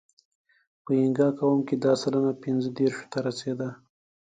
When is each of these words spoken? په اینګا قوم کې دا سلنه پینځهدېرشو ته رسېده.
په 0.83 0.91
اینګا 0.99 1.27
قوم 1.39 1.59
کې 1.67 1.75
دا 1.83 1.93
سلنه 2.01 2.31
پینځهدېرشو 2.43 3.05
ته 3.11 3.17
رسېده. 3.27 3.69